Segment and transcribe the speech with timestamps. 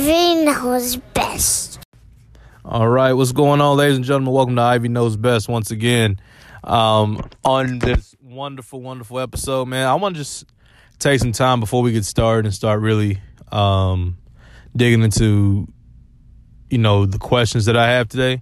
[0.00, 1.78] Ivy knows best.
[2.64, 4.32] All right, what's going on, ladies and gentlemen?
[4.32, 6.18] Welcome to Ivy Knows Best once again.
[6.64, 10.46] Um, on this wonderful, wonderful episode, man, I want to just
[11.00, 13.20] take some time before we get started and start really
[13.52, 14.16] um,
[14.74, 15.68] digging into,
[16.70, 18.40] you know, the questions that I have today.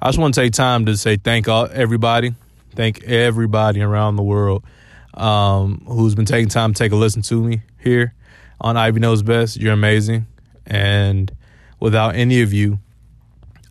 [0.00, 2.32] I just want to take time to say thank all, everybody,
[2.76, 4.64] thank everybody around the world
[5.14, 8.14] um, who's been taking time to take a listen to me here
[8.60, 9.56] on Ivy Knows Best.
[9.56, 10.26] You're amazing,
[10.66, 11.34] and
[11.80, 12.78] without any of you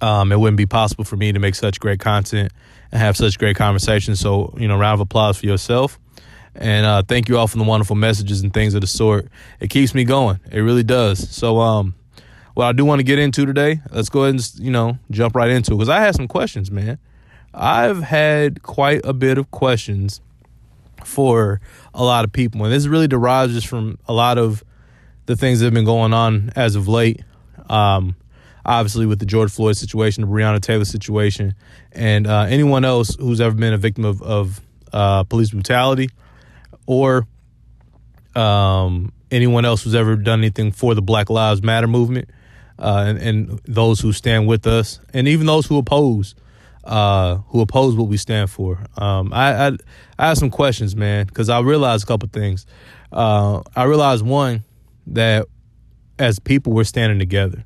[0.02, 2.52] um, it wouldn't be possible for me to make such great content
[2.91, 4.20] and have such great conversations.
[4.20, 5.99] So, you know, round of applause for yourself.
[6.55, 9.30] And uh, thank you all for the wonderful messages and things of the sort.
[9.59, 10.40] It keeps me going.
[10.52, 11.30] It really does.
[11.30, 11.96] So, um,
[12.54, 15.35] what I do want to get into today, let's go ahead and, you know, jump
[15.35, 16.99] right into it because I had some questions, man.
[17.54, 20.20] I've had quite a bit of questions
[21.05, 21.62] for
[21.94, 22.63] a lot of people.
[22.66, 24.66] And this really derives just from a lot of
[25.25, 27.23] the things that have been going on as of late.
[27.70, 28.16] Um,
[28.66, 31.55] obviously with the George Floyd situation, the Breonna Taylor situation,
[31.91, 34.62] and uh, anyone else who's ever been a victim of, of
[34.93, 36.09] uh, police brutality
[36.85, 37.27] or
[38.35, 42.29] um, anyone else who's ever done anything for the Black Lives Matter movement,
[42.79, 46.35] uh, and, and, those who stand with us, and even those who oppose.
[46.84, 48.79] Uh, who oppose what we stand for?
[48.98, 49.71] Um, I, I,
[50.18, 52.65] I have some questions, man, because I realized a couple things.
[53.12, 54.63] Uh, I realized one
[55.13, 55.48] that
[56.20, 57.63] as people we're standing together.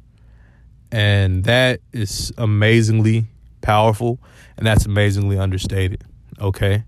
[0.91, 3.25] And that is amazingly
[3.61, 4.19] powerful
[4.57, 6.03] and that's amazingly understated
[6.41, 6.83] okay?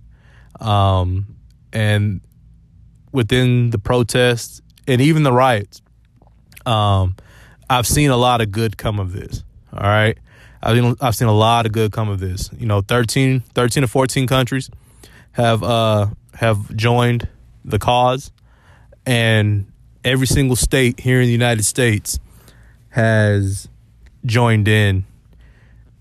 [0.59, 1.35] Um,
[1.71, 2.21] and
[3.11, 5.81] within the protests and even the riots
[6.65, 7.15] um,
[7.69, 10.17] i've seen a lot of good come of this all right?
[10.61, 12.49] I've seen, I've seen a lot of good come of this.
[12.57, 14.69] You know 13 13 or 14 countries
[15.33, 17.27] have uh have joined
[17.63, 18.31] the cause
[19.05, 19.71] and
[20.07, 22.19] every single state here in the united states
[22.89, 23.67] has
[24.25, 25.05] joined in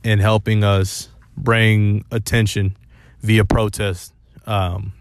[0.05, 2.77] in helping us bring attention
[3.21, 4.13] via protest,
[4.47, 4.93] um,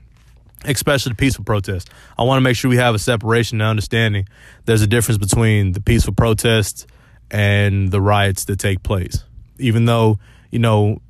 [0.65, 1.89] especially the peaceful protest.
[2.17, 4.27] I want to make sure we have a separation and understanding.
[4.65, 6.87] There's a difference between the peaceful protests
[7.29, 9.23] and the riots that take place.
[9.59, 10.19] Even though
[10.51, 11.01] you know,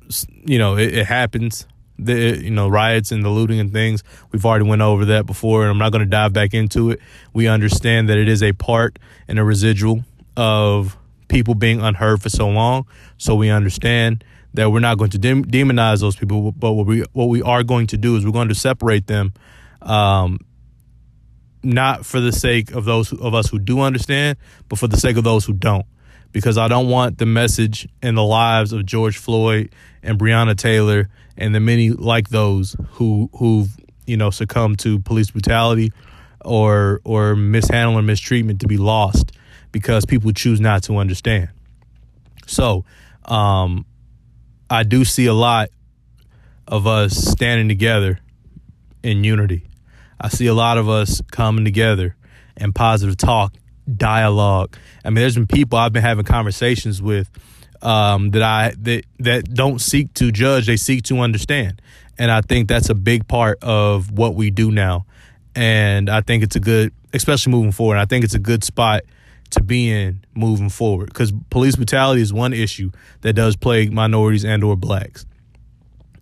[0.44, 1.66] you know, it, it happens.
[1.98, 4.02] The you know riots and the looting and things.
[4.32, 7.00] We've already went over that before, and I'm not going to dive back into it.
[7.32, 8.98] We understand that it is a part
[9.28, 10.04] and a residual
[10.36, 10.96] of
[11.28, 12.86] people being unheard for so long.
[13.16, 14.24] So we understand
[14.54, 17.62] that we're not going to de- demonize those people, but what we what we are
[17.62, 19.32] going to do is we're going to separate them,
[19.82, 20.38] um,
[21.62, 25.16] not for the sake of those of us who do understand, but for the sake
[25.16, 25.86] of those who don't.
[26.32, 29.70] Because I don't want the message and the lives of George Floyd
[30.02, 33.70] and Breonna Taylor and the many like those who who've
[34.06, 35.92] you know succumbed to police brutality
[36.44, 39.32] or or mishandling or mistreatment to be lost
[39.72, 41.48] because people choose not to understand.
[42.46, 42.84] So,
[43.24, 43.84] um,
[44.70, 45.68] I do see a lot
[46.66, 48.20] of us standing together
[49.02, 49.64] in unity.
[50.20, 52.16] I see a lot of us coming together
[52.56, 53.54] and positive talk,
[53.94, 54.76] dialogue.
[55.04, 57.30] I mean, there's been people I've been having conversations with
[57.82, 61.80] um, that I that that don't seek to judge; they seek to understand.
[62.18, 65.04] And I think that's a big part of what we do now.
[65.54, 67.98] And I think it's a good, especially moving forward.
[67.98, 69.02] I think it's a good spot
[69.50, 74.44] to be in moving forward because police brutality is one issue that does plague minorities
[74.44, 75.24] and or blacks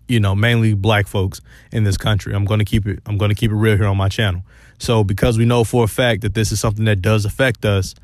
[0.07, 3.29] you know mainly black folks in this country i'm going to keep it i'm going
[3.29, 4.43] to keep it real here on my channel
[4.77, 7.95] so because we know for a fact that this is something that does affect us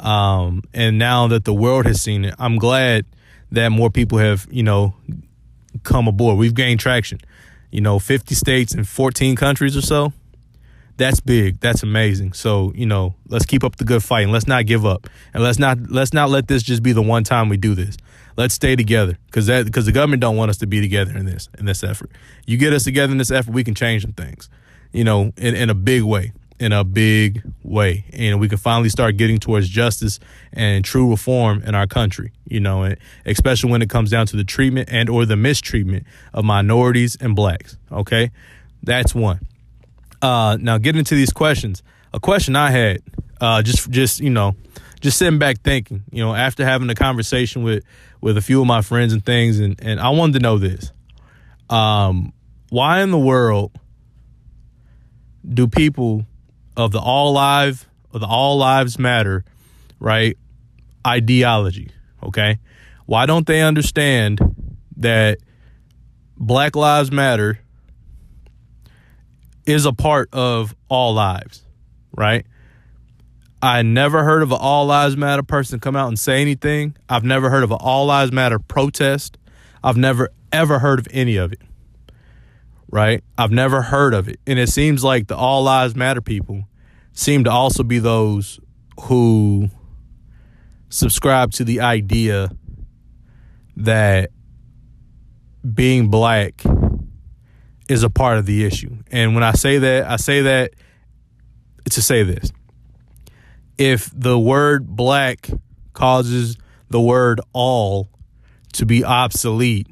[0.00, 3.04] um, and now that the world has seen it i'm glad
[3.50, 4.94] that more people have you know
[5.82, 7.18] come aboard we've gained traction
[7.70, 10.12] you know 50 states and 14 countries or so
[10.98, 11.60] that's big.
[11.60, 12.32] That's amazing.
[12.32, 15.08] So, you know, let's keep up the good fight and let's not give up.
[15.32, 17.96] And let's not let's not let this just be the one time we do this.
[18.38, 21.26] Let's stay together cuz that cuz the government don't want us to be together in
[21.26, 22.10] this in this effort.
[22.46, 24.48] You get us together in this effort, we can change some things.
[24.92, 26.30] You know, in in a big way.
[26.60, 28.04] In a big way.
[28.12, 30.20] And we can finally start getting towards justice
[30.52, 32.96] and true reform in our country, you know, and
[33.26, 37.34] especially when it comes down to the treatment and or the mistreatment of minorities and
[37.34, 38.30] blacks, okay?
[38.84, 39.40] That's one.
[40.22, 43.02] Uh, now getting into these questions, a question I had,
[43.40, 44.54] uh, just just you know,
[45.00, 47.84] just sitting back thinking, you know, after having a conversation with
[48.20, 50.92] with a few of my friends and things, and and I wanted to know this,
[51.70, 52.32] um,
[52.70, 53.72] why in the world
[55.48, 56.26] do people
[56.76, 59.44] of the all live of the all lives matter,
[59.98, 60.36] right,
[61.06, 61.90] ideology,
[62.22, 62.58] okay,
[63.06, 64.38] why don't they understand
[64.96, 65.38] that
[66.36, 67.58] Black Lives Matter
[69.66, 71.62] is a part of all lives,
[72.16, 72.46] right?
[73.60, 76.96] I never heard of an All Lives Matter person come out and say anything.
[77.08, 79.36] I've never heard of an All Lives Matter protest.
[79.82, 81.60] I've never ever heard of any of it.
[82.90, 83.22] Right?
[83.36, 84.40] I've never heard of it.
[84.46, 86.64] And it seems like the All Lives Matter people
[87.12, 88.60] seem to also be those
[89.02, 89.68] who
[90.88, 92.50] subscribe to the idea
[93.76, 94.30] that
[95.74, 96.62] being black
[97.88, 98.96] is a part of the issue.
[99.10, 100.74] And when I say that, I say that
[101.90, 102.52] to say this.
[103.78, 105.48] If the word black
[105.92, 106.56] causes
[106.90, 108.08] the word all
[108.74, 109.88] to be obsolete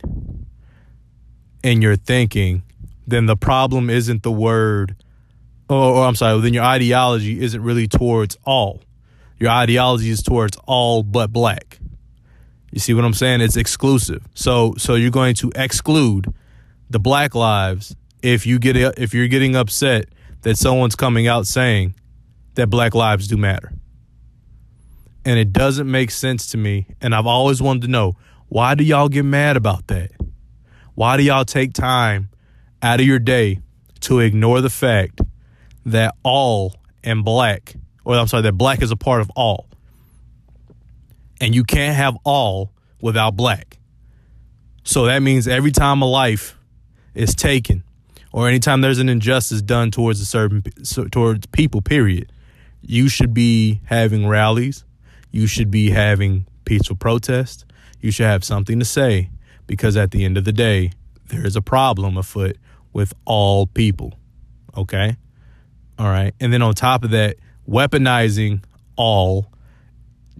[1.62, 2.62] in your thinking,
[3.06, 4.96] then the problem isn't the word,
[5.68, 8.82] or, or, I'm sorry, then your ideology isn't really towards all.
[9.38, 11.78] Your ideology is towards all but black.
[12.72, 13.40] You see what I'm saying?
[13.40, 14.26] It's exclusive.
[14.34, 16.32] So so you're going to exclude
[16.90, 20.08] the black lives if you get if you're getting upset
[20.42, 21.94] that someone's coming out saying
[22.56, 23.72] that black lives do matter.
[25.24, 28.16] And it doesn't make sense to me and I've always wanted to know
[28.48, 30.10] why do y'all get mad about that?
[30.94, 32.28] Why do y'all take time
[32.82, 33.60] out of your day
[34.00, 35.20] to ignore the fact
[35.84, 37.76] that all and black
[38.06, 39.66] or I'm sorry, that black is a part of all.
[41.40, 42.72] And you can't have all
[43.02, 43.78] without black.
[44.84, 46.56] So that means every time a life
[47.14, 47.82] is taken,
[48.32, 50.62] or anytime there's an injustice done towards a certain
[51.10, 52.30] towards people, period,
[52.86, 54.84] you should be having rallies.
[55.32, 57.64] You should be having peaceful protests.
[58.00, 59.30] You should have something to say
[59.66, 60.92] because at the end of the day,
[61.26, 62.56] there is a problem afoot
[62.92, 64.14] with all people.
[64.76, 65.16] Okay?
[65.98, 66.32] All right.
[66.38, 67.36] And then on top of that,
[67.68, 68.62] weaponizing
[68.94, 69.50] all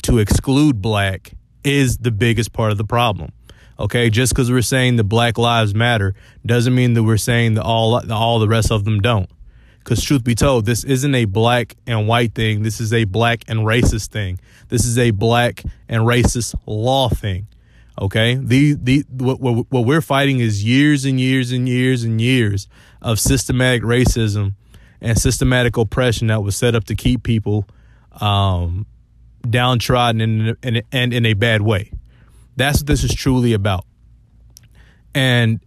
[0.05, 1.33] to exclude black
[1.65, 3.33] is the biggest part of the problem.
[3.79, 6.15] Okay, just because we're saying the Black Lives Matter
[6.47, 9.29] doesn't mean that we're saying that all all the rest of them don't.
[9.87, 12.65] Because truth be told, this isn't a black and white thing.
[12.65, 14.41] This is a black and racist thing.
[14.69, 17.47] This is a black and racist law thing.
[17.97, 22.67] Okay, the the what, what, we're fighting is years and years and years and years
[23.01, 24.55] of systematic racism
[25.01, 27.65] and systematic oppression that was set up to keep people
[28.21, 28.87] um,
[29.49, 31.93] downtrodden and in, and in a bad way.
[32.57, 33.87] That's what this is truly about.
[35.15, 35.61] And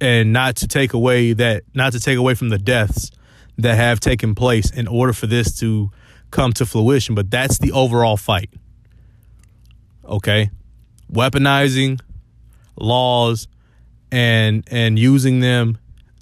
[0.00, 3.12] and not to take away that not to take away from the deaths
[3.58, 5.90] that have taken place in order for this to
[6.30, 8.50] come to fruition, but that's the overall fight.
[10.04, 10.50] Okay?
[11.12, 12.00] Weaponizing
[12.76, 13.48] laws
[14.10, 15.78] and and using them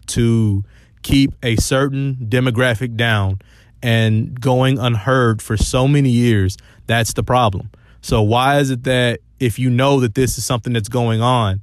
[0.06, 0.64] to
[1.02, 3.38] keep a certain demographic down
[3.82, 6.56] and going unheard for so many years,
[6.86, 7.70] that's the problem.
[8.00, 11.62] So why is it that if you know that this is something that's going on,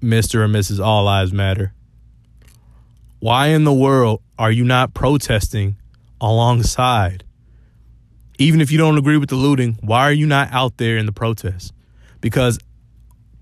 [0.00, 0.36] Mr.
[0.36, 0.84] or Mrs.
[0.84, 1.72] All Lives Matter,
[3.20, 5.76] why in the world are you not protesting
[6.20, 7.24] alongside?
[8.38, 11.06] Even if you don't agree with the looting, why are you not out there in
[11.06, 11.72] the protest?
[12.20, 12.58] Because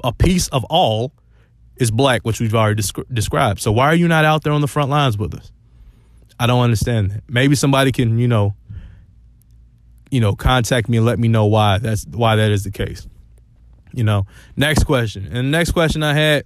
[0.02, 1.12] a piece of all
[1.76, 3.60] is black, which we've already descri- described.
[3.60, 5.52] So why are you not out there on the front lines with us?
[6.40, 7.22] I don't understand that.
[7.28, 8.54] Maybe somebody can, you know,
[10.10, 13.06] you know, contact me and let me know why that's why that is the case.
[13.92, 14.26] You know,
[14.56, 15.26] next question.
[15.26, 16.44] And the next question I had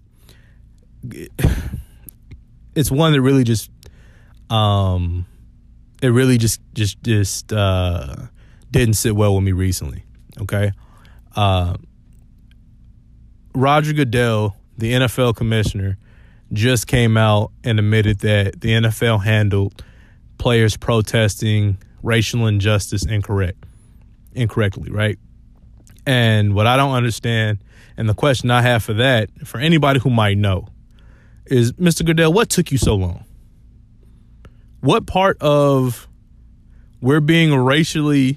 [2.74, 3.70] it's one that really just
[4.50, 5.26] um
[6.02, 8.16] it really just just just uh
[8.70, 10.04] didn't sit well with me recently.
[10.40, 10.72] Okay.
[11.34, 11.76] Uh
[13.54, 15.98] Roger Goodell the NFL commissioner,
[16.52, 19.82] just came out and admitted that the NFL handled
[20.38, 23.64] players protesting racial injustice incorrect,
[24.34, 25.18] incorrectly, right?
[26.04, 27.58] And what I don't understand,
[27.96, 30.66] and the question I have for that, for anybody who might know,
[31.46, 32.04] is Mr.
[32.04, 33.24] Goodell, what took you so long?
[34.80, 36.08] What part of
[37.00, 38.36] we're being racially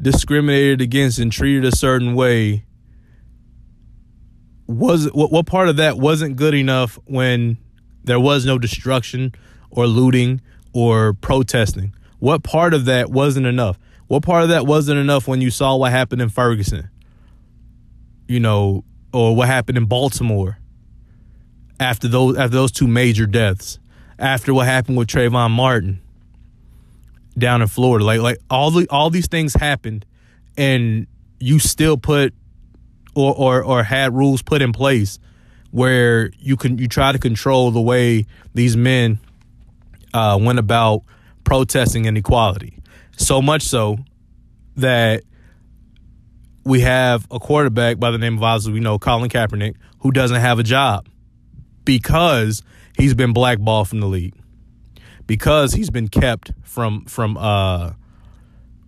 [0.00, 2.64] discriminated against and treated a certain way
[4.66, 7.58] was what, what part of that wasn't good enough when
[8.04, 9.32] there was no destruction
[9.70, 10.40] or looting
[10.72, 11.94] or protesting?
[12.18, 13.78] What part of that wasn't enough?
[14.06, 16.88] What part of that wasn't enough when you saw what happened in Ferguson?
[18.28, 20.58] You know, or what happened in Baltimore
[21.82, 23.78] after those after those two major deaths,
[24.18, 26.00] after what happened with Trayvon Martin
[27.36, 28.04] down in Florida.
[28.04, 30.06] Like like all the all these things happened
[30.56, 31.06] and
[31.40, 32.34] you still put
[33.14, 35.18] or, or, or had rules put in place
[35.70, 39.18] where you can you try to control the way these men
[40.14, 41.02] uh, went about
[41.44, 42.78] protesting inequality.
[43.16, 43.98] So much so
[44.76, 45.24] that
[46.64, 50.40] we have a quarterback by the name of obviously we know Colin Kaepernick who doesn't
[50.40, 51.08] have a job
[51.84, 52.62] because
[52.96, 54.34] he's been blackballed from the league
[55.26, 57.92] because he's been kept from from uh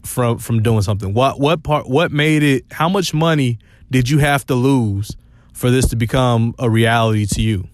[0.05, 1.15] from from doing something?
[1.15, 3.59] What what part what made it how much money
[3.91, 5.17] did you have to lose
[5.53, 7.69] for this to become a reality to you?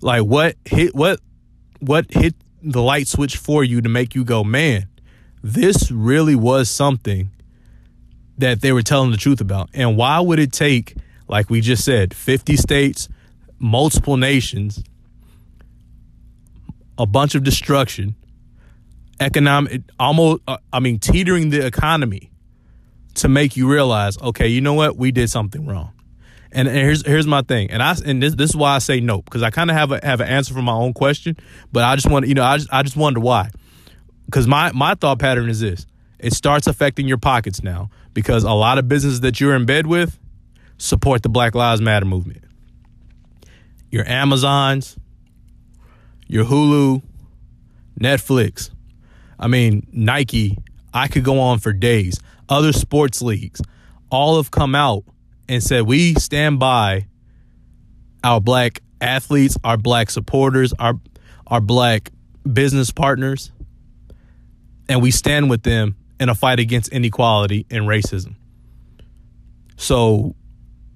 [0.00, 1.20] Like what hit what
[1.80, 4.88] what hit the light switch for you to make you go, "Man,
[5.42, 7.30] this really was something
[8.36, 10.94] that they were telling the truth about." And why would it take
[11.28, 13.08] like we just said, 50 states,
[13.58, 14.82] multiple nations,
[16.96, 18.14] a bunch of destruction,
[19.20, 22.30] economic almost uh, I mean teetering the economy
[23.14, 24.96] to make you realize, okay, you know what?
[24.96, 25.92] We did something wrong.
[26.50, 29.00] And, and here's here's my thing, and I and this this is why I say
[29.00, 31.36] no because I kind of have a have an answer for my own question,
[31.72, 33.50] but I just want you know I just I just wonder why,
[34.24, 35.84] because my my thought pattern is this:
[36.18, 39.86] it starts affecting your pockets now because a lot of businesses that you're in bed
[39.86, 40.18] with
[40.78, 42.42] support the Black Lives Matter movement.
[43.90, 44.96] Your Amazons,
[46.26, 47.02] your Hulu,
[47.98, 48.70] Netflix,
[49.38, 50.58] I mean Nike.
[50.92, 52.18] I could go on for days.
[52.48, 53.60] Other sports leagues,
[54.10, 55.04] all have come out
[55.48, 57.06] and said we stand by
[58.24, 60.94] our black athletes, our black supporters, our
[61.46, 62.10] our black
[62.50, 63.52] business partners,
[64.88, 68.34] and we stand with them in a fight against inequality and racism.
[69.76, 70.34] So,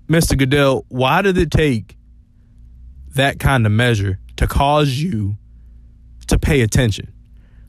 [0.09, 0.37] Mr.
[0.37, 1.97] Goodell, why did it take
[3.15, 5.37] that kind of measure to cause you
[6.29, 7.13] to pay attention?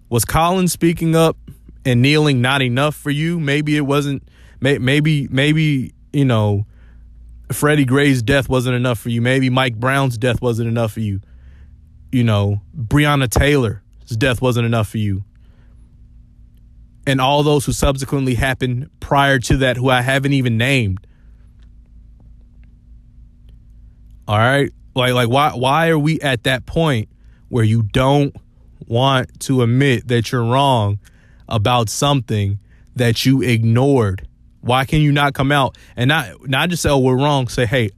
[0.09, 1.37] Was Colin speaking up
[1.85, 3.39] and kneeling not enough for you?
[3.39, 4.27] Maybe it wasn't.
[4.59, 6.65] Maybe maybe you know
[7.51, 9.21] Freddie Gray's death wasn't enough for you.
[9.21, 11.21] Maybe Mike Brown's death wasn't enough for you.
[12.11, 13.79] You know, Breonna Taylor's
[14.17, 15.23] death wasn't enough for you.
[17.05, 21.05] And all those who subsequently happened prior to that, who I haven't even named.
[24.27, 24.71] All right.
[24.95, 27.09] Like like why why are we at that point
[27.49, 28.35] where you don't
[28.87, 30.99] want to admit that you're wrong
[31.47, 32.59] about something
[32.95, 34.27] that you ignored
[34.63, 37.47] why can you not come out and not not just say, "Oh, we're wrong"?
[37.49, 37.89] Say, "Hey,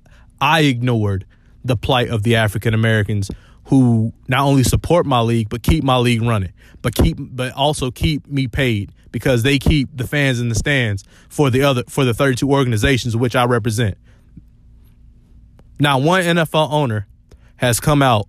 [0.41, 1.25] I ignored
[1.63, 3.29] the plight of the African Americans
[3.65, 7.91] who not only support my league but keep my league running, but keep but also
[7.91, 12.03] keep me paid because they keep the fans in the stands for the other for
[12.03, 13.97] the 32 organizations which I represent."
[15.79, 17.08] Now, one NFL owner
[17.58, 18.27] has come out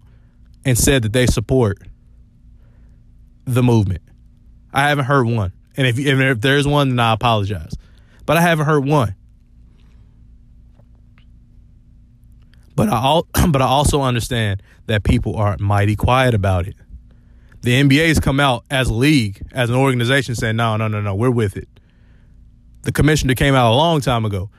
[0.65, 1.79] and said that they support
[3.45, 4.03] the movement.
[4.73, 5.53] I haven't heard one.
[5.77, 7.75] And if, if there's one, then I apologize
[8.27, 9.15] but I haven't heard one.
[12.75, 16.75] But I all, but I also understand that people are mighty quiet about it.
[17.63, 21.15] The NBA's come out as a league, as an organization, saying, "No, no, no, no,
[21.15, 21.69] we're with it."
[22.83, 24.51] The commissioner came out a long time ago.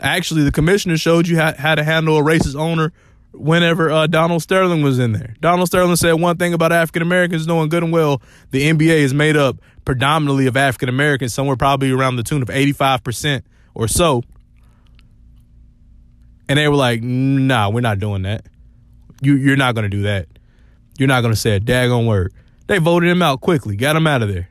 [0.00, 2.92] Actually, the commissioner showed you how, how to handle a racist owner
[3.32, 5.34] whenever uh, Donald Sterling was in there.
[5.40, 9.14] Donald Sterling said one thing about African Americans, knowing good and well the NBA is
[9.14, 13.42] made up predominantly of African Americans, somewhere probably around the tune of 85%
[13.74, 14.22] or so.
[16.48, 18.46] And they were like, nah, we're not doing that.
[19.20, 20.26] You, you're not going to do that.
[20.98, 22.32] You're not going to say a daggone word.
[22.66, 24.48] They voted him out quickly, got him out of there.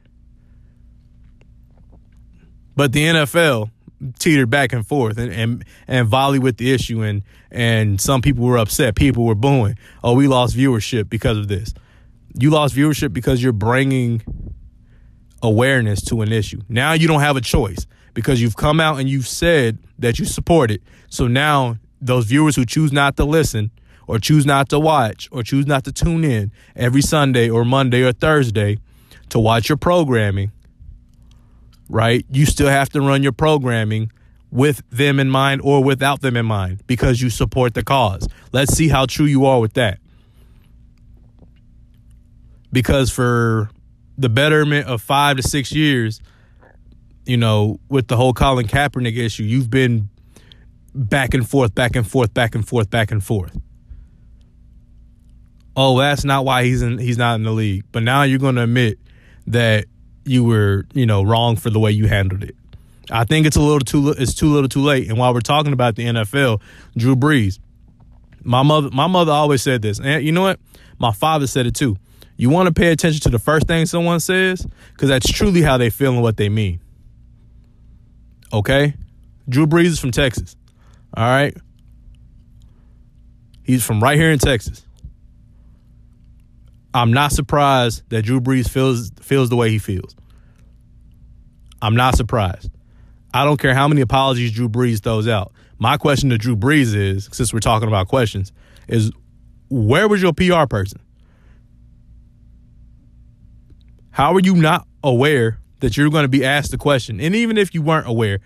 [2.76, 3.72] But the NFL
[4.20, 8.46] teetered back and forth and, and, and volley with the issue, and, and some people
[8.46, 8.96] were upset.
[8.96, 9.78] People were booing.
[10.04, 11.74] Oh, we lost viewership because of this.
[12.34, 14.22] You lost viewership because you're bringing
[15.42, 16.62] awareness to an issue.
[16.70, 20.26] Now you don't have a choice because you've come out and you've said that you
[20.26, 20.82] support it.
[21.10, 23.72] So now those viewers who choose not to listen
[24.08, 28.04] or choose not to watch or choose not to tune in every Sunday or Monday
[28.04, 28.78] or Thursday
[29.30, 30.52] to watch your programming,
[31.90, 32.26] right?
[32.30, 34.12] You still have to run your programming
[34.52, 38.28] with them in mind or without them in mind because you support the cause.
[38.52, 40.00] Let's see how true you are with that.
[42.72, 43.70] Because for
[44.18, 46.22] the betterment of five to six years,
[47.26, 50.10] you know, with the whole Colin Kaepernick issue, you've been
[50.94, 53.58] back and forth, back and forth, back and forth, back and forth.
[55.76, 57.84] Oh, that's not why he's in he's not in the league.
[57.92, 58.98] But now you're gonna admit
[59.46, 59.86] that
[60.28, 62.56] you were, you know, wrong for the way you handled it.
[63.10, 65.08] I think it's a little too it's too little too late.
[65.10, 66.62] And while we're talking about the NFL,
[66.98, 67.60] Drew Brees,
[68.44, 70.00] my mother my mother always said this.
[70.00, 70.60] And you know what?
[71.00, 71.98] My father said it too.
[72.36, 75.78] You want to pay attention to the first thing someone says because that's truly how
[75.78, 76.80] they feel and what they mean.
[78.52, 78.94] Okay?
[79.50, 80.56] Drew Brees is from Texas.
[81.16, 81.56] All right?
[83.64, 84.86] He's from right here in Texas.
[86.94, 90.16] I'm not surprised that Drew Brees feels feels the way he feels.
[91.82, 92.70] I'm not surprised.
[93.34, 95.52] I don't care how many apologies Drew Brees throws out.
[95.78, 98.52] My question to Drew Brees is, since we're talking about questions,
[98.88, 99.12] is
[99.70, 101.00] where was your PR person?
[104.12, 107.20] How are you not aware that you're going to be asked the question.
[107.20, 108.40] And even if you weren't aware,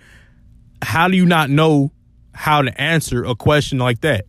[0.81, 1.91] how do you not know
[2.33, 4.25] how to answer a question like that?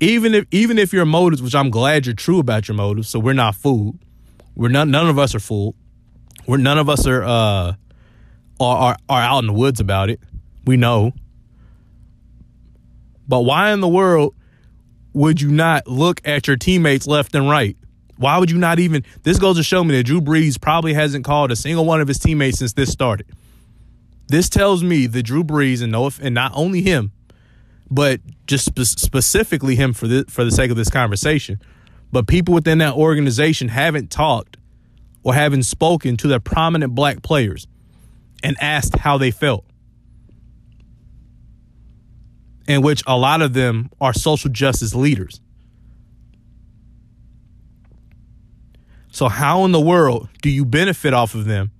[0.00, 3.18] Even if even if your motives, which I'm glad you're true about your motives, so
[3.18, 3.98] we're not fooled.
[4.54, 5.74] We're none none of us are fooled.
[6.48, 7.76] We're none of us are uh are
[8.58, 10.18] are, are out in the woods about it.
[10.64, 11.12] We know.
[13.28, 14.34] But why in the world
[15.12, 17.76] would you not look at your teammates left and right?
[18.16, 19.04] Why would you not even?
[19.22, 22.08] This goes to show me that Drew Brees probably hasn't called a single one of
[22.08, 23.26] his teammates since this started.
[24.28, 27.12] This tells me that Drew Brees and no, and not only him,
[27.90, 31.60] but just spe- specifically him for the for the sake of this conversation,
[32.10, 34.56] but people within that organization haven't talked
[35.22, 37.66] or haven't spoken to their prominent black players
[38.42, 39.64] and asked how they felt.
[42.66, 45.40] In which a lot of them are social justice leaders.
[49.10, 51.70] So how in the world do you benefit off of them?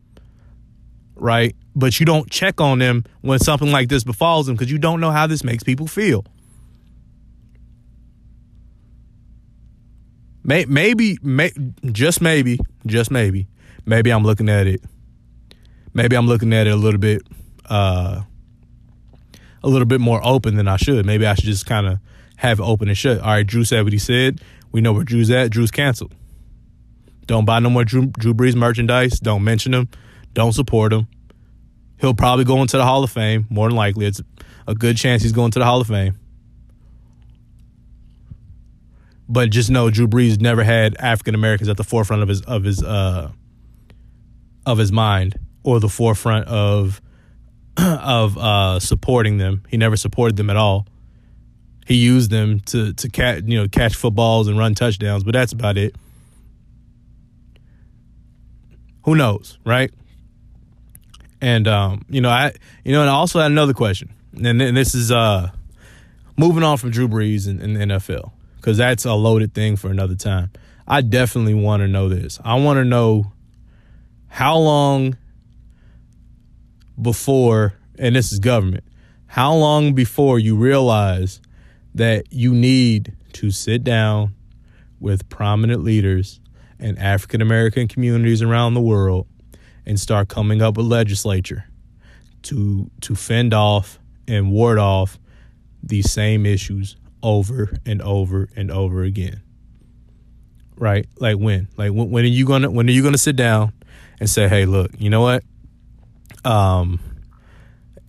[1.14, 1.54] Right?
[1.76, 5.00] But you don't check on them when something like this befalls them because you don't
[5.00, 6.25] know how this makes people feel.
[10.42, 11.52] Maybe, may,
[11.92, 13.47] just maybe, just maybe,
[13.87, 14.83] maybe I'm looking at it.
[15.95, 17.23] Maybe I'm looking at it a little bit,
[17.68, 18.23] uh,
[19.62, 21.04] a little bit more open than I should.
[21.07, 21.99] Maybe I should just kind of
[22.37, 23.21] have it open and shut.
[23.21, 24.40] All right, Drew said what he said.
[24.71, 25.50] We know where Drew's at.
[25.50, 26.14] Drew's canceled.
[27.26, 29.18] Don't buy no more Drew, Drew Brees merchandise.
[29.18, 29.88] Don't mention him.
[30.35, 31.09] Don't support him.
[32.00, 33.47] He'll probably go into the Hall of Fame.
[33.50, 34.23] More than likely, it's
[34.66, 36.18] a good chance he's going to the Hall of Fame.
[39.28, 42.64] But just know Drew Brees never had African Americans at the forefront of his of
[42.64, 43.30] his uh,
[44.64, 47.00] of his mind or the forefront of
[47.76, 49.62] of uh, supporting them.
[49.68, 50.87] He never supported them at all.
[51.87, 55.52] He used them to to catch you know catch footballs and run touchdowns, but that's
[55.52, 55.94] about it.
[59.04, 59.90] Who knows, right?
[61.40, 62.52] And um, you know, I
[62.85, 65.50] you know, and I also had another question, and, and this is uh,
[66.37, 68.33] moving on from Drew Brees and, and the NFL
[68.68, 70.50] because that's a loaded thing for another time.
[70.87, 72.38] I definitely want to know this.
[72.44, 73.33] I want to know
[74.26, 75.16] how long
[77.00, 78.85] before, and this is government,
[79.26, 81.40] how long before you realize
[81.94, 84.35] that you need to sit down
[85.00, 86.38] with prominent leaders
[86.78, 89.26] and African American communities around the world
[89.87, 91.64] and start coming up with legislature
[92.42, 95.18] to to fend off and ward off
[95.83, 99.42] these same issues over and over and over again.
[100.76, 101.07] Right?
[101.18, 101.68] Like when?
[101.76, 103.72] Like when, when are you gonna when are you gonna sit down
[104.20, 105.42] and say, hey, look, you know what?
[106.44, 107.00] Um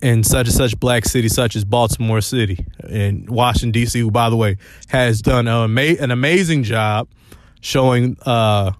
[0.02, 4.30] in such and such black city, such as Baltimore City and Washington D.C., who, by
[4.30, 4.56] the way,
[4.88, 7.08] has done an, amazing job
[7.60, 8.72] showing uh,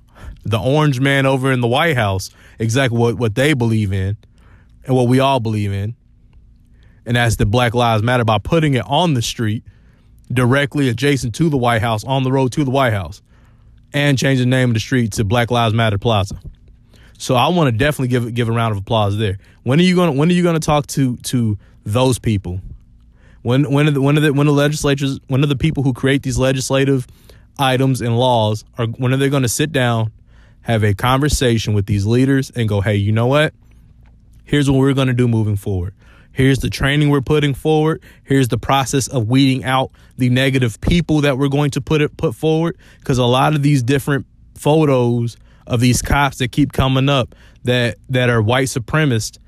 [0.44, 4.16] the orange man over in the White House exactly what, what they believe in
[4.84, 5.94] and what we all believe in.
[7.04, 9.64] And that's the Black Lives Matter by putting it on the street
[10.32, 13.22] directly adjacent to the White House, on the road to the White House,
[13.92, 16.38] and change the name of the street to Black Lives Matter Plaza.
[17.18, 19.38] So I want to definitely give give a round of applause there.
[19.62, 22.60] When are you going to When are you going to talk to to those people?
[23.42, 25.92] When when are the when are the when the legislatures when are the people who
[25.92, 27.06] create these legislative
[27.58, 30.12] items and laws are when are they going to sit down,
[30.62, 33.52] have a conversation with these leaders and go, hey, you know what?
[34.44, 35.94] Here's what we're going to do moving forward.
[36.32, 38.02] Here's the training we're putting forward.
[38.24, 42.16] Here's the process of weeding out the negative people that we're going to put it
[42.16, 42.78] put forward.
[42.98, 47.96] Because a lot of these different photos of these cops that keep coming up that
[48.08, 49.38] that are white supremacists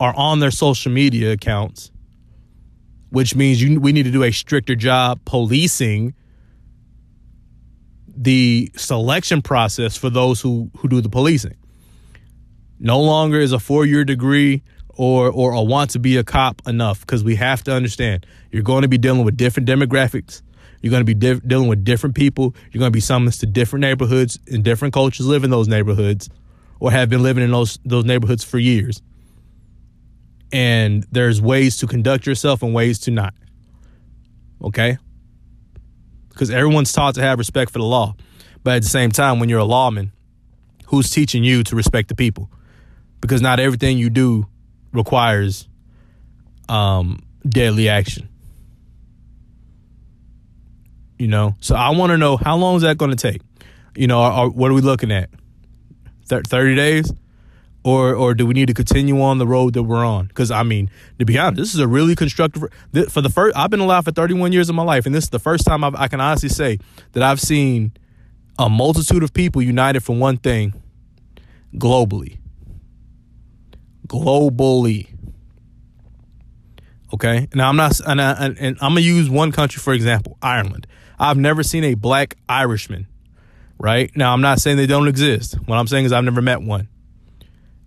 [0.00, 1.90] are on their social media accounts,
[3.10, 6.14] which means you, we need to do a stricter job policing
[8.16, 11.56] the selection process for those who who do the policing.
[12.78, 14.62] No longer is a four year degree
[14.96, 18.62] or or a want to be a cop enough because we have to understand you're
[18.62, 20.42] going to be dealing with different demographics.
[20.82, 22.54] You're going to be di- dealing with different people.
[22.70, 26.28] You're going to be summoned to different neighborhoods and different cultures live in those neighborhoods
[26.78, 29.02] or have been living in those those neighborhoods for years.
[30.52, 33.34] And there's ways to conduct yourself and ways to not.
[34.62, 34.98] Okay?
[36.36, 38.14] because everyone's taught to have respect for the law.
[38.62, 40.12] But at the same time, when you're a lawman,
[40.88, 42.50] who's teaching you to respect the people?
[43.22, 44.46] Because not everything you do
[44.96, 45.68] requires
[46.68, 48.28] um, deadly action.
[51.18, 53.40] You know, so I want to know how long is that going to take?
[53.94, 55.30] You know, are, what are we looking at?
[56.28, 57.12] Thirty days?
[57.86, 60.26] or or do we need to continue on the road that we're on?
[60.26, 62.64] Because I mean, to be honest, this is a really constructive.
[63.08, 65.30] For the first, I've been alive for 31 years of my life, and this is
[65.30, 66.80] the first time I've, I can honestly say
[67.12, 67.92] that I've seen
[68.58, 70.74] a multitude of people united for one thing
[71.76, 72.38] globally.
[74.06, 75.08] Globally.
[77.12, 77.48] Okay.
[77.54, 80.86] Now I'm not, and, I, and I'm gonna use one country for example, Ireland.
[81.18, 83.06] I've never seen a black Irishman.
[83.78, 85.54] Right now, I'm not saying they don't exist.
[85.66, 86.88] What I'm saying is I've never met one.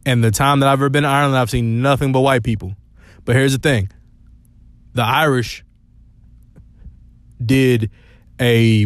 [0.06, 2.76] And the time that I've ever been to Ireland, I've seen nothing but white people.
[3.26, 3.90] But here's the thing:
[4.94, 5.64] the Irish
[7.44, 7.90] did
[8.40, 8.86] a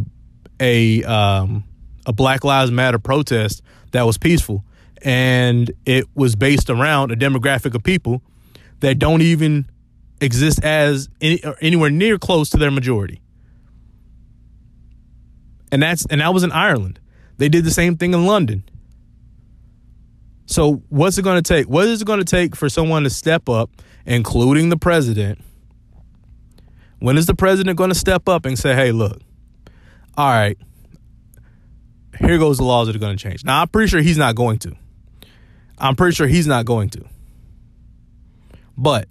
[0.60, 1.65] a um,
[2.06, 4.63] a Black Lives Matter protest that was peaceful,
[5.03, 8.21] and it was based around a demographic of people
[8.79, 9.65] that don't even
[10.21, 13.21] exist as any, anywhere near close to their majority.
[15.71, 16.99] And that's and that was in Ireland.
[17.37, 18.63] They did the same thing in London.
[20.45, 21.67] So what's it going to take?
[21.67, 23.71] What is it going to take for someone to step up,
[24.05, 25.39] including the president?
[26.99, 29.19] When is the president going to step up and say, "Hey, look,
[30.15, 30.57] all right,
[32.19, 34.35] here goes the laws that are going to change." Now, I'm pretty sure he's not
[34.35, 34.75] going to.
[35.77, 37.05] I'm pretty sure he's not going to.
[38.77, 39.07] But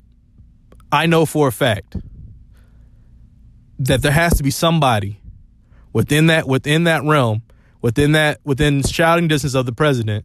[0.91, 1.97] I know for a fact
[3.79, 5.21] that there has to be somebody
[5.93, 7.43] within that within that realm,
[7.81, 10.25] within that within shouting distance of the president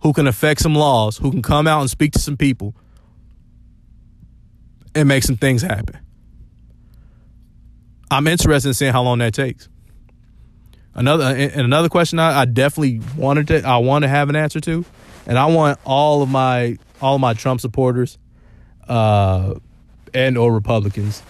[0.00, 2.74] who can affect some laws, who can come out and speak to some people
[4.94, 5.98] and make some things happen.
[8.10, 9.68] I'm interested in seeing how long that takes.
[10.94, 14.60] Another and another question I, I definitely wanted to I want to have an answer
[14.60, 14.84] to,
[15.28, 18.18] and I want all of my all of my Trump supporters,
[18.88, 19.54] uh,
[20.14, 21.22] and or Republicans,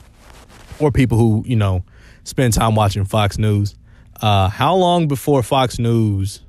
[0.78, 1.84] or people who you know
[2.24, 3.74] spend time watching Fox News.
[4.22, 6.40] Uh, how long before Fox News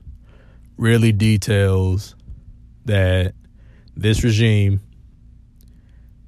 [0.78, 2.16] really details
[2.86, 3.34] that
[3.98, 4.80] this regime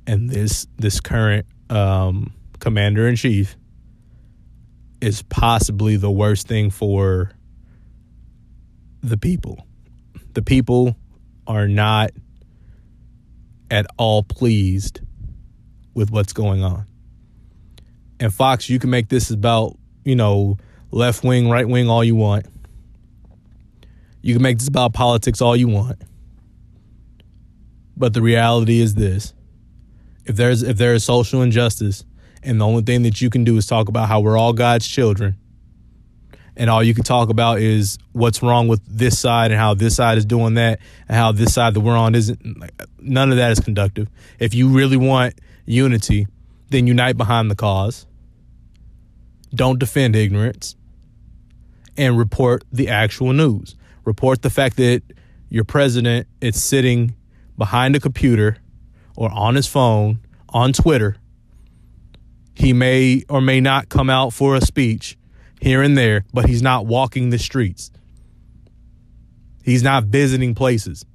[0.07, 3.55] and this this current um, commander in chief
[5.01, 7.31] is possibly the worst thing for
[9.01, 9.65] the people.
[10.33, 10.95] The people
[11.51, 12.11] are not
[13.69, 15.01] at all pleased
[15.93, 16.85] with what's going on.
[18.19, 20.57] And Fox, you can make this about, you know,
[20.91, 22.45] left wing, right wing, all you want.
[24.21, 26.01] You can make this about politics all you want.
[27.97, 29.33] But the reality is this.
[30.25, 32.05] If there's if there is social injustice,
[32.43, 34.87] and the only thing that you can do is talk about how we're all God's
[34.87, 35.35] children.
[36.57, 39.95] And all you can talk about is what's wrong with this side and how this
[39.95, 42.41] side is doing that and how this side that we're on isn't.
[42.99, 44.09] None of that is conductive.
[44.39, 45.35] If you really want
[45.65, 46.27] unity,
[46.69, 48.05] then unite behind the cause.
[49.53, 50.75] Don't defend ignorance
[51.97, 53.75] and report the actual news.
[54.03, 55.03] Report the fact that
[55.49, 57.15] your president is sitting
[57.57, 58.57] behind a computer
[59.15, 61.17] or on his phone on Twitter
[62.61, 65.17] he may or may not come out for a speech
[65.61, 67.91] here and there, but he's not walking the streets.
[69.63, 71.05] He's not visiting places.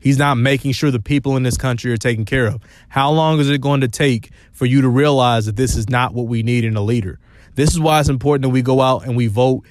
[0.00, 2.62] He's not making sure the people in this country are taken care of.
[2.88, 6.14] How long is it going to take for you to realize that this is not
[6.14, 7.18] what we need in a leader?
[7.54, 9.64] This is why it's important that we go out and we vote,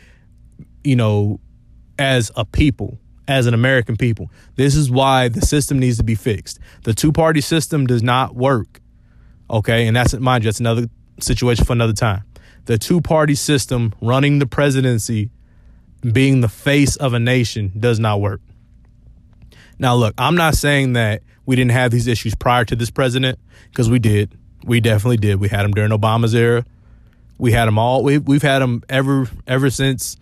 [0.83, 1.39] you know,
[1.97, 4.29] as a people, as an American people.
[4.55, 6.59] This is why the system needs to be fixed.
[6.83, 8.81] The two party system does not work.
[9.49, 10.87] Okay, and that's mind you, that's another
[11.19, 12.23] situation for another time.
[12.67, 15.31] The two party system running the presidency,
[16.03, 18.41] being the face of a nation, does not work.
[19.79, 23.39] Now, look, I'm not saying that we didn't have these issues prior to this president,
[23.69, 24.37] because we did.
[24.63, 25.39] We definitely did.
[25.39, 26.65] We had them during Obama's era.
[27.37, 28.03] We had them all.
[28.03, 30.17] We, we've had them ever ever since.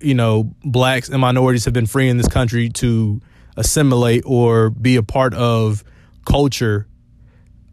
[0.00, 3.20] You know, blacks and minorities have been free in this country to
[3.56, 5.82] assimilate or be a part of
[6.26, 6.86] culture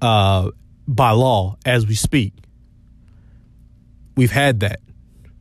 [0.02, 0.50] uh,
[0.88, 2.34] by law as we speak.
[4.16, 4.80] We've had that.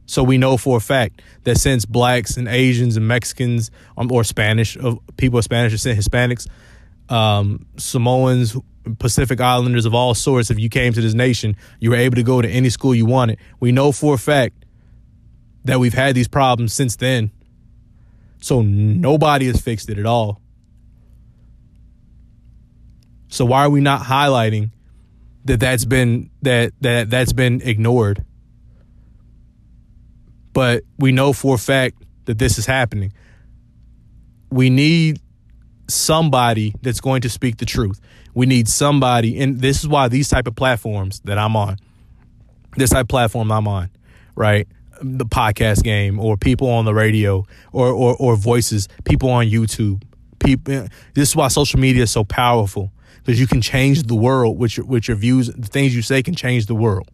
[0.06, 4.24] So we know for a fact that since blacks and Asians and Mexicans um, or
[4.24, 6.48] Spanish of people of Spanish descent, Hispanics,
[7.08, 8.56] um, Samoans,
[8.98, 12.24] Pacific Islanders of all sorts, if you came to this nation, you were able to
[12.24, 13.38] go to any school you wanted.
[13.60, 14.64] We know for a fact
[15.64, 17.30] that we've had these problems since then.
[18.40, 20.40] So nobody has fixed it at all.
[23.28, 24.72] So why are we not highlighting
[25.44, 28.24] that that's been that that that's been ignored?
[30.60, 33.14] But we know for a fact that this is happening.
[34.50, 35.18] We need
[35.88, 37.98] somebody that's going to speak the truth.
[38.34, 41.78] We need somebody, and this is why these type of platforms that I'm on,
[42.76, 43.88] this type of platform I'm on,
[44.34, 44.68] right?
[45.00, 50.02] The podcast game, or people on the radio, or or, or voices, people on YouTube.
[50.40, 50.74] People.
[50.74, 54.58] Eh, this is why social media is so powerful because you can change the world
[54.58, 55.46] with your, with your views.
[55.46, 57.08] The things you say can change the world.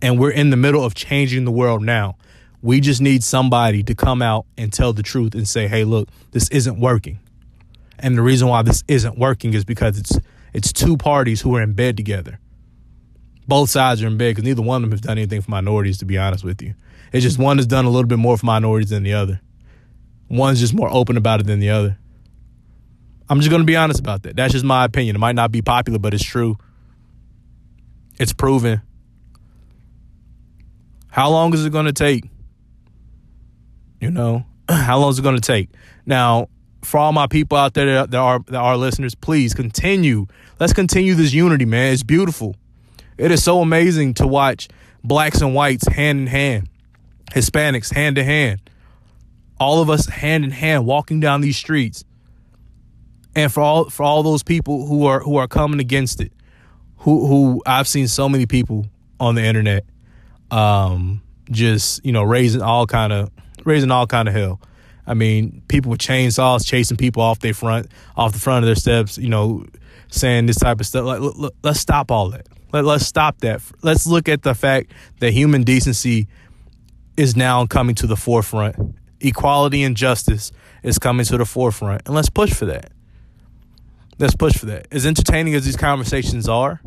[0.00, 2.16] And we're in the middle of changing the world now.
[2.62, 6.08] We just need somebody to come out and tell the truth and say, "Hey, look,
[6.32, 7.18] this isn't working."
[7.98, 10.18] And the reason why this isn't working is because it's
[10.52, 12.38] it's two parties who are in bed together.
[13.46, 15.98] Both sides are in bed because neither one of them has done anything for minorities.
[15.98, 16.74] To be honest with you,
[17.12, 19.40] it's just one has done a little bit more for minorities than the other.
[20.28, 21.98] One's just more open about it than the other.
[23.30, 24.36] I'm just going to be honest about that.
[24.36, 25.16] That's just my opinion.
[25.16, 26.56] It might not be popular, but it's true.
[28.18, 28.82] It's proven.
[31.18, 32.30] How long is it going to take?
[34.00, 35.68] You know, how long is it going to take?
[36.06, 36.48] Now,
[36.84, 40.28] for all my people out there that are that are listeners, please continue.
[40.60, 41.92] Let's continue this unity, man.
[41.92, 42.54] It's beautiful.
[43.16, 44.68] It is so amazing to watch
[45.02, 46.68] blacks and whites hand in hand,
[47.32, 48.70] Hispanics hand to hand,
[49.58, 52.04] all of us hand in hand walking down these streets.
[53.34, 56.30] And for all for all those people who are who are coming against it,
[56.98, 58.86] who who I've seen so many people
[59.18, 59.84] on the internet
[60.50, 63.30] um just, you know, raising all kind of
[63.64, 64.60] raising all kind of hell.
[65.06, 68.76] I mean, people with chainsaws chasing people off their front, off the front of their
[68.76, 69.16] steps.
[69.18, 69.66] You know,
[70.08, 71.04] saying this type of stuff.
[71.04, 72.46] Like, look, look, let's stop all that.
[72.72, 73.62] Let, let's stop that.
[73.82, 76.28] Let's look at the fact that human decency
[77.16, 78.76] is now coming to the forefront.
[79.20, 82.92] Equality and justice is coming to the forefront, and let's push for that.
[84.18, 84.86] Let's push for that.
[84.92, 86.80] As entertaining as these conversations are,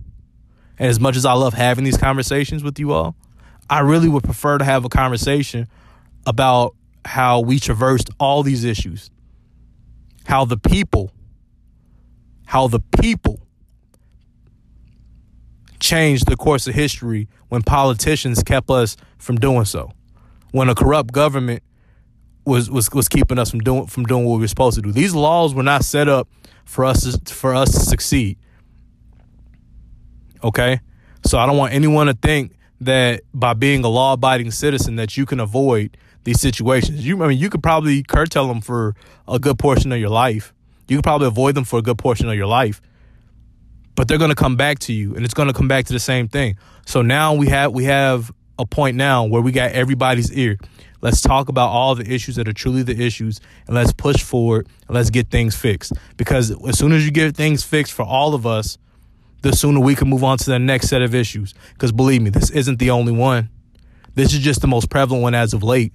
[0.78, 3.16] and as much as I love having these conversations with you all,
[3.72, 5.70] I really would prefer to have a conversation
[6.28, 9.10] about how we traversed all these issues,
[10.26, 11.10] how the people,
[12.46, 13.40] how the people
[15.80, 19.94] changed the course of history when politicians kept us from doing so,
[20.52, 21.64] when a corrupt government
[22.44, 24.92] was was was keeping us from doing from doing what we were supposed to do.
[24.92, 26.28] These laws were not set up
[26.66, 28.38] for us to, for us to succeed.
[30.44, 30.82] Okay,
[31.26, 35.16] so I don't want anyone to think that by being a law abiding citizen that
[35.16, 37.06] you can avoid these situations.
[37.06, 38.96] You I mean you could probably curtail them for
[39.28, 40.54] a good portion of your life.
[40.88, 42.82] You could probably avoid them for a good portion of your life.
[43.96, 45.94] But they're going to come back to you and it's going to come back to
[45.94, 46.58] the same thing.
[46.86, 50.58] So now we have we have a point now where we got everybody's ear.
[51.02, 54.68] Let's talk about all the issues that are truly the issues and let's push forward
[54.88, 55.94] and let's get things fixed.
[56.18, 58.78] Because as soon as you get things fixed for all of us,
[59.42, 61.54] the sooner we can move on to the next set of issues.
[61.74, 63.50] Because believe me, this isn't the only one.
[64.14, 65.94] This is just the most prevalent one as of late.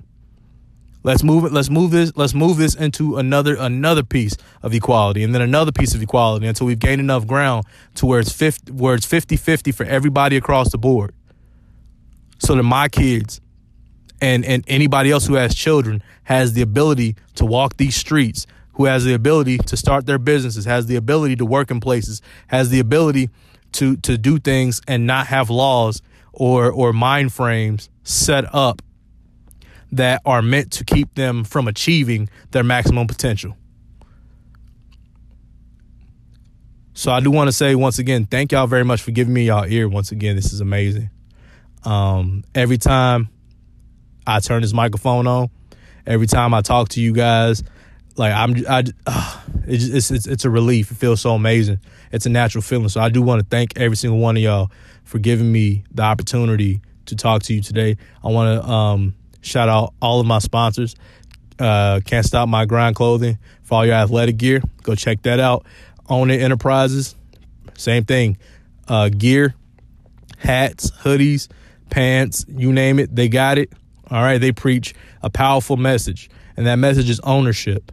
[1.06, 1.52] Let's move it.
[1.52, 2.12] Let's move this.
[2.16, 6.48] Let's move this into another another piece of equality, and then another piece of equality
[6.48, 10.72] until we've gained enough ground to where it's 50, where it's 50-50 for everybody across
[10.72, 11.14] the board.
[12.40, 13.40] So that my kids
[14.20, 18.84] and and anybody else who has children has the ability to walk these streets, who
[18.84, 22.70] has the ability to start their businesses, has the ability to work in places, has
[22.70, 23.30] the ability
[23.72, 28.82] to to do things and not have laws or or mind frames set up
[29.92, 33.56] that are meant to keep them from achieving their maximum potential.
[36.92, 39.46] So I do want to say once again, thank y'all very much for giving me
[39.46, 39.88] y'all ear.
[39.88, 41.10] Once again, this is amazing.
[41.84, 43.28] Um, every time
[44.26, 45.50] I turn this microphone on,
[46.06, 47.62] every time I talk to you guys,
[48.16, 50.90] like I'm, I, uh, it's, it's it's a relief.
[50.90, 51.80] It feels so amazing.
[52.12, 52.88] It's a natural feeling.
[52.88, 54.70] So I do want to thank every single one of y'all
[55.04, 57.96] for giving me the opportunity to talk to you today.
[58.24, 59.14] I want to um,
[59.46, 60.96] Shout out all of my sponsors.
[61.56, 64.60] Uh, Can't Stop My Grind Clothing for all your athletic gear.
[64.82, 65.64] Go check that out.
[66.08, 67.14] Own It Enterprises,
[67.74, 68.38] same thing.
[68.88, 69.54] Uh, gear,
[70.38, 71.46] hats, hoodies,
[71.90, 73.72] pants, you name it, they got it.
[74.10, 77.92] All right, they preach a powerful message, and that message is ownership.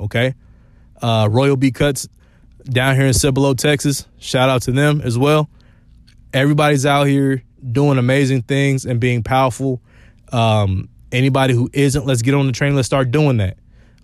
[0.00, 0.34] Okay,
[1.02, 2.08] uh, Royal B Cuts
[2.64, 4.06] down here in Cibolo, Texas.
[4.18, 5.48] Shout out to them as well.
[6.32, 9.80] Everybody's out here doing amazing things and being powerful
[10.32, 12.74] um, anybody who isn't, let's get on the train.
[12.74, 13.56] Let's start doing that.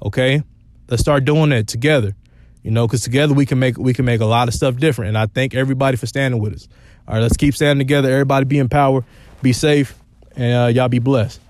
[0.04, 0.42] Okay,
[0.88, 2.14] let's start doing that together.
[2.62, 5.10] You know, because together we can make we can make a lot of stuff different.
[5.10, 6.68] And I thank everybody for standing with us.
[7.06, 8.10] All right, let's keep standing together.
[8.10, 9.04] Everybody be in power,
[9.40, 9.96] be safe,
[10.34, 11.40] and uh, y'all be blessed.